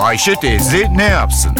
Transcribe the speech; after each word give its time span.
Ayşe 0.00 0.34
teyze 0.34 0.96
ne 0.96 1.04
yapsın? 1.04 1.52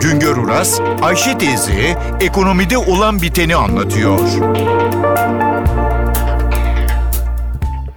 Güngör 0.00 0.36
Uras, 0.36 0.80
Ayşe 1.02 1.38
teyze 1.38 1.98
ekonomide 2.20 2.78
olan 2.78 3.22
biteni 3.22 3.56
anlatıyor. 3.56 4.18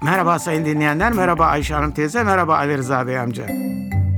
Merhaba 0.03 0.39
sayın 0.39 0.65
dinleyenler, 0.65 1.13
merhaba 1.13 1.45
Ayşe 1.45 1.73
Hanım 1.73 1.91
teyze, 1.91 2.23
merhaba 2.23 2.55
Ali 2.57 2.77
Rıza 2.77 3.07
Bey 3.07 3.19
amca. 3.19 3.43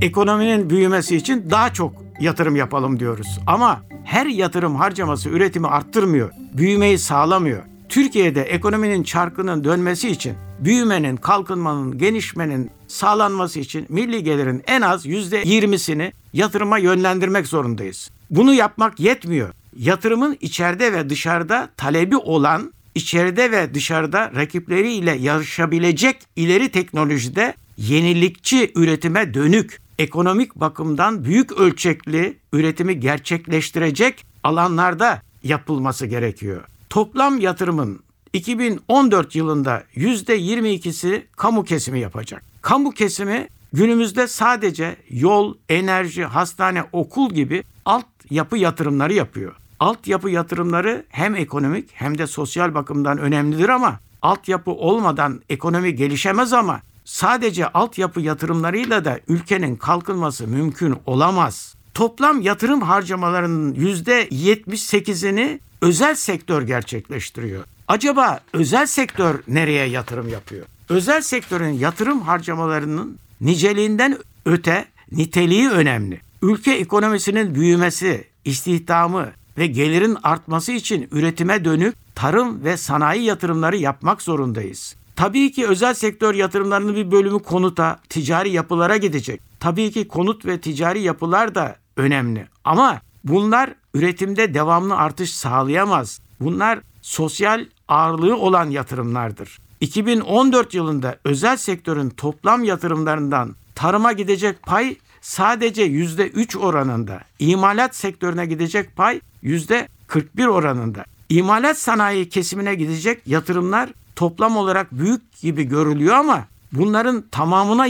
Ekonominin 0.02 0.70
büyümesi 0.70 1.16
için 1.16 1.50
daha 1.50 1.72
çok 1.72 1.92
yatırım 2.20 2.56
yapalım 2.56 3.00
diyoruz. 3.00 3.38
Ama 3.46 3.80
her 4.04 4.26
yatırım 4.26 4.76
harcaması 4.76 5.28
üretimi 5.28 5.66
arttırmıyor, 5.66 6.30
büyümeyi 6.52 6.98
sağlamıyor. 6.98 7.62
Türkiye'de 7.96 8.42
ekonominin 8.42 9.02
çarkının 9.02 9.64
dönmesi 9.64 10.08
için, 10.08 10.34
büyümenin, 10.60 11.16
kalkınmanın, 11.16 11.98
genişmenin 11.98 12.70
sağlanması 12.88 13.60
için 13.60 13.86
milli 13.88 14.24
gelirin 14.24 14.62
en 14.66 14.80
az 14.80 15.06
%20'sini 15.06 16.12
yatırıma 16.32 16.78
yönlendirmek 16.78 17.46
zorundayız. 17.46 18.10
Bunu 18.30 18.54
yapmak 18.54 19.00
yetmiyor. 19.00 19.52
Yatırımın 19.76 20.36
içeride 20.40 20.92
ve 20.92 21.10
dışarıda 21.10 21.68
talebi 21.76 22.16
olan 22.16 22.72
içeride 22.94 23.50
ve 23.50 23.74
dışarıda 23.74 24.32
rakipleriyle 24.36 25.12
yarışabilecek 25.12 26.16
ileri 26.36 26.68
teknolojide 26.68 27.54
yenilikçi 27.76 28.72
üretime 28.74 29.34
dönük, 29.34 29.80
ekonomik 29.98 30.54
bakımdan 30.54 31.24
büyük 31.24 31.52
ölçekli 31.52 32.36
üretimi 32.52 33.00
gerçekleştirecek 33.00 34.26
alanlarda 34.44 35.22
yapılması 35.42 36.06
gerekiyor. 36.06 36.64
Toplam 36.96 37.38
yatırımın 37.38 38.00
2014 38.32 39.34
yılında 39.34 39.82
%22'si 39.96 41.22
kamu 41.36 41.64
kesimi 41.64 42.00
yapacak. 42.00 42.42
Kamu 42.62 42.90
kesimi 42.90 43.48
günümüzde 43.72 44.28
sadece 44.28 44.96
yol, 45.10 45.54
enerji, 45.68 46.24
hastane, 46.24 46.84
okul 46.92 47.30
gibi 47.30 47.64
altyapı 47.84 48.56
yatırımları 48.56 49.12
yapıyor. 49.12 49.56
Altyapı 49.80 50.30
yatırımları 50.30 51.04
hem 51.08 51.34
ekonomik 51.34 51.88
hem 51.92 52.18
de 52.18 52.26
sosyal 52.26 52.74
bakımdan 52.74 53.18
önemlidir 53.18 53.68
ama 53.68 54.00
altyapı 54.22 54.70
olmadan 54.70 55.40
ekonomi 55.48 55.94
gelişemez 55.94 56.52
ama 56.52 56.80
sadece 57.04 57.68
altyapı 57.68 58.20
yatırımlarıyla 58.20 59.04
da 59.04 59.20
ülkenin 59.28 59.76
kalkınması 59.76 60.46
mümkün 60.46 60.96
olamaz. 61.06 61.75
Toplam 61.96 62.40
yatırım 62.40 62.80
harcamalarının 62.80 63.74
%78'ini 63.74 65.60
özel 65.80 66.14
sektör 66.14 66.62
gerçekleştiriyor. 66.62 67.64
Acaba 67.88 68.40
özel 68.52 68.86
sektör 68.86 69.42
nereye 69.48 69.86
yatırım 69.86 70.28
yapıyor? 70.28 70.66
Özel 70.88 71.20
sektörün 71.20 71.68
yatırım 71.68 72.20
harcamalarının 72.20 73.18
niceliğinden 73.40 74.18
öte 74.46 74.84
niteliği 75.12 75.68
önemli. 75.68 76.20
Ülke 76.42 76.72
ekonomisinin 76.72 77.54
büyümesi, 77.54 78.24
istihdamı 78.44 79.32
ve 79.58 79.66
gelirin 79.66 80.16
artması 80.22 80.72
için 80.72 81.08
üretime 81.12 81.64
dönük 81.64 81.94
tarım 82.14 82.64
ve 82.64 82.76
sanayi 82.76 83.22
yatırımları 83.22 83.76
yapmak 83.76 84.22
zorundayız. 84.22 84.96
Tabii 85.16 85.52
ki 85.52 85.66
özel 85.66 85.94
sektör 85.94 86.34
yatırımlarının 86.34 86.94
bir 86.96 87.10
bölümü 87.10 87.38
konuta, 87.38 88.00
ticari 88.08 88.50
yapılara 88.50 88.96
gidecek. 88.96 89.40
Tabii 89.60 89.90
ki 89.90 90.08
konut 90.08 90.46
ve 90.46 90.60
ticari 90.60 91.02
yapılar 91.02 91.54
da 91.54 91.76
önemli. 91.96 92.46
Ama 92.64 93.00
bunlar 93.24 93.74
üretimde 93.94 94.54
devamlı 94.54 94.96
artış 94.96 95.34
sağlayamaz. 95.34 96.20
Bunlar 96.40 96.78
sosyal 97.02 97.64
ağırlığı 97.88 98.36
olan 98.36 98.70
yatırımlardır. 98.70 99.58
2014 99.80 100.74
yılında 100.74 101.16
özel 101.24 101.56
sektörün 101.56 102.10
toplam 102.10 102.64
yatırımlarından 102.64 103.56
tarıma 103.74 104.12
gidecek 104.12 104.62
pay 104.62 104.96
sadece 105.20 105.86
%3 105.86 106.58
oranında. 106.58 107.20
İmalat 107.38 107.96
sektörüne 107.96 108.46
gidecek 108.46 108.96
pay 108.96 109.20
%41 109.42 110.48
oranında. 110.48 111.04
İmalat 111.28 111.78
sanayi 111.78 112.28
kesimine 112.28 112.74
gidecek 112.74 113.26
yatırımlar 113.26 113.90
toplam 114.16 114.56
olarak 114.56 114.92
büyük 114.92 115.40
gibi 115.40 115.64
görülüyor 115.64 116.14
ama 116.14 116.44
bunların 116.72 117.24
tamamına 117.30 117.86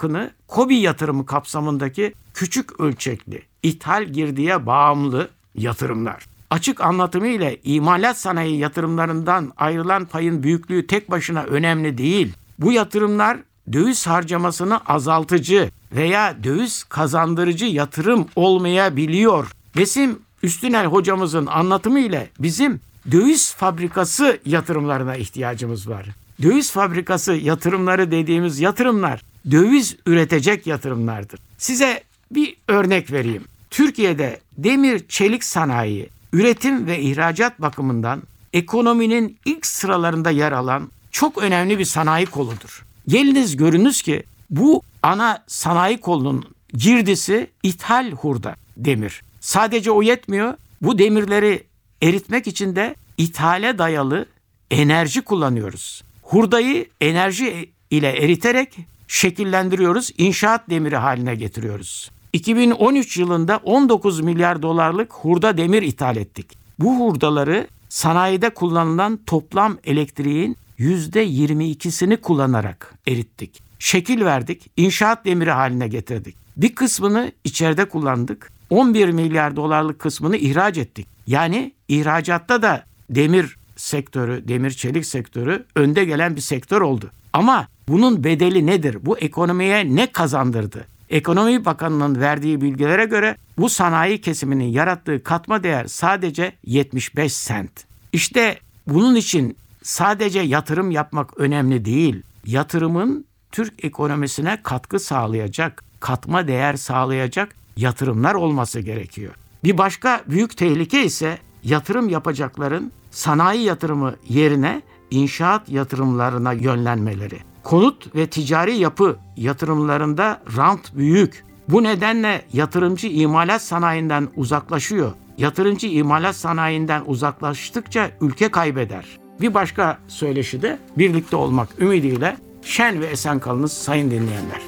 yakını 0.00 0.30
KOBİ 0.48 0.74
yatırımı 0.74 1.26
kapsamındaki 1.26 2.14
küçük 2.34 2.80
ölçekli, 2.80 3.42
ithal 3.62 4.04
girdiye 4.04 4.66
bağımlı 4.66 5.28
yatırımlar. 5.54 6.26
Açık 6.50 6.80
anlatımı 6.80 7.26
ile 7.26 7.60
imalat 7.64 8.18
sanayi 8.18 8.58
yatırımlarından 8.58 9.52
ayrılan 9.56 10.04
payın 10.04 10.42
büyüklüğü 10.42 10.86
tek 10.86 11.10
başına 11.10 11.42
önemli 11.42 11.98
değil. 11.98 12.32
Bu 12.58 12.72
yatırımlar 12.72 13.38
döviz 13.72 14.06
harcamasını 14.06 14.78
azaltıcı 14.86 15.70
veya 15.92 16.44
döviz 16.44 16.84
kazandırıcı 16.84 17.66
yatırım 17.66 18.26
olmayabiliyor. 18.36 19.52
Besim 19.76 20.18
Üstünel 20.42 20.86
hocamızın 20.86 21.46
anlatımı 21.46 22.00
ile 22.00 22.30
bizim 22.38 22.80
döviz 23.10 23.54
fabrikası 23.54 24.38
yatırımlarına 24.46 25.16
ihtiyacımız 25.16 25.88
var. 25.88 26.06
Döviz 26.42 26.72
fabrikası 26.72 27.32
yatırımları 27.32 28.10
dediğimiz 28.10 28.60
yatırımlar 28.60 29.29
döviz 29.50 29.96
üretecek 30.06 30.66
yatırımlardır. 30.66 31.40
Size 31.58 32.02
bir 32.30 32.56
örnek 32.68 33.12
vereyim. 33.12 33.44
Türkiye'de 33.70 34.40
demir 34.58 35.08
çelik 35.08 35.44
sanayi 35.44 36.08
üretim 36.32 36.86
ve 36.86 37.00
ihracat 37.00 37.60
bakımından 37.60 38.22
ekonominin 38.52 39.38
ilk 39.44 39.66
sıralarında 39.66 40.30
yer 40.30 40.52
alan 40.52 40.90
çok 41.10 41.42
önemli 41.42 41.78
bir 41.78 41.84
sanayi 41.84 42.26
koludur. 42.26 42.84
Geliniz 43.08 43.56
görünüz 43.56 44.02
ki 44.02 44.22
bu 44.50 44.82
ana 45.02 45.44
sanayi 45.46 46.00
kolunun 46.00 46.44
girdisi 46.72 47.50
ithal 47.62 48.10
hurda 48.10 48.56
demir. 48.76 49.22
Sadece 49.40 49.90
o 49.90 50.02
yetmiyor. 50.02 50.54
Bu 50.82 50.98
demirleri 50.98 51.64
eritmek 52.02 52.46
için 52.46 52.76
de 52.76 52.94
ithale 53.18 53.78
dayalı 53.78 54.26
enerji 54.70 55.22
kullanıyoruz. 55.22 56.02
Hurdayı 56.22 56.86
enerji 57.00 57.70
ile 57.90 58.08
eriterek 58.08 58.76
şekillendiriyoruz, 59.10 60.10
inşaat 60.18 60.70
demiri 60.70 60.96
haline 60.96 61.34
getiriyoruz. 61.34 62.10
2013 62.32 63.16
yılında 63.16 63.56
19 63.56 64.20
milyar 64.20 64.62
dolarlık 64.62 65.12
hurda 65.12 65.56
demir 65.56 65.82
ithal 65.82 66.16
ettik. 66.16 66.46
Bu 66.78 67.00
hurdaları 67.00 67.66
sanayide 67.88 68.50
kullanılan 68.50 69.20
toplam 69.26 69.78
elektriğin 69.84 70.56
%22'sini 70.78 72.16
kullanarak 72.16 72.94
erittik. 73.08 73.62
Şekil 73.78 74.24
verdik, 74.24 74.70
inşaat 74.76 75.24
demiri 75.24 75.50
haline 75.50 75.88
getirdik. 75.88 76.36
Bir 76.56 76.74
kısmını 76.74 77.32
içeride 77.44 77.84
kullandık. 77.84 78.52
11 78.70 79.08
milyar 79.08 79.56
dolarlık 79.56 79.98
kısmını 79.98 80.36
ihraç 80.36 80.78
ettik. 80.78 81.06
Yani 81.26 81.72
ihracatta 81.88 82.62
da 82.62 82.84
demir 83.10 83.56
sektörü, 83.76 84.48
demir 84.48 84.70
çelik 84.70 85.06
sektörü 85.06 85.64
önde 85.74 86.04
gelen 86.04 86.36
bir 86.36 86.40
sektör 86.40 86.80
oldu. 86.80 87.10
Ama 87.32 87.68
bunun 87.90 88.24
bedeli 88.24 88.66
nedir? 88.66 88.98
Bu 89.02 89.18
ekonomiye 89.18 89.96
ne 89.96 90.12
kazandırdı? 90.12 90.86
Ekonomi 91.10 91.64
Bakanı'nın 91.64 92.20
verdiği 92.20 92.60
bilgilere 92.60 93.04
göre 93.04 93.36
bu 93.58 93.68
sanayi 93.68 94.20
kesiminin 94.20 94.64
yarattığı 94.64 95.22
katma 95.22 95.62
değer 95.62 95.86
sadece 95.86 96.52
75 96.64 97.32
sent. 97.32 97.70
İşte 98.12 98.58
bunun 98.86 99.14
için 99.14 99.56
sadece 99.82 100.40
yatırım 100.40 100.90
yapmak 100.90 101.40
önemli 101.40 101.84
değil. 101.84 102.22
Yatırımın 102.46 103.24
Türk 103.52 103.84
ekonomisine 103.84 104.58
katkı 104.62 105.00
sağlayacak, 105.00 105.84
katma 106.00 106.48
değer 106.48 106.76
sağlayacak 106.76 107.54
yatırımlar 107.76 108.34
olması 108.34 108.80
gerekiyor. 108.80 109.34
Bir 109.64 109.78
başka 109.78 110.22
büyük 110.28 110.56
tehlike 110.56 111.04
ise 111.04 111.38
yatırım 111.62 112.08
yapacakların 112.08 112.92
sanayi 113.10 113.62
yatırımı 113.62 114.14
yerine 114.28 114.82
inşaat 115.10 115.68
yatırımlarına 115.68 116.52
yönlenmeleri. 116.52 117.49
Konut 117.62 118.14
ve 118.14 118.26
ticari 118.26 118.76
yapı 118.76 119.16
yatırımlarında 119.36 120.40
rant 120.56 120.96
büyük. 120.96 121.44
Bu 121.68 121.82
nedenle 121.82 122.42
yatırımcı 122.52 123.06
imalat 123.06 123.62
sanayinden 123.62 124.28
uzaklaşıyor. 124.36 125.12
Yatırımcı 125.38 125.86
imalat 125.86 126.36
sanayinden 126.36 127.02
uzaklaştıkça 127.06 128.10
ülke 128.20 128.50
kaybeder. 128.50 129.04
Bir 129.40 129.54
başka 129.54 129.98
söyleşi 130.08 130.62
de 130.62 130.78
birlikte 130.98 131.36
olmak 131.36 131.68
ümidiyle 131.78 132.36
şen 132.62 133.00
ve 133.00 133.06
esen 133.06 133.38
kalınız 133.38 133.72
sayın 133.72 134.10
dinleyenler. 134.10 134.60